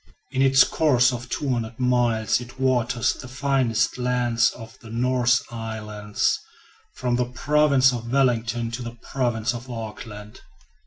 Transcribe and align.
In 0.31 0.41
its 0.41 0.63
course 0.63 1.13
of 1.13 1.29
200 1.29 1.79
miles 1.79 2.41
it 2.41 2.59
waters 2.59 3.13
the 3.13 3.27
finest 3.27 3.99
lands 3.99 4.49
of 4.49 4.75
the 4.79 4.89
North 4.89 5.43
Island, 5.53 6.19
from 6.95 7.17
the 7.17 7.25
province 7.31 7.93
of 7.93 8.11
Wellington 8.11 8.71
to 8.71 8.81
the 8.81 8.95
province 8.99 9.53
of 9.53 9.69
Auckland. 9.69 10.41